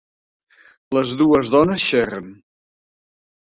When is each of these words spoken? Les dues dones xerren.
Les 0.97 1.13
dues 1.19 1.53
dones 1.57 1.85
xerren. 1.91 2.35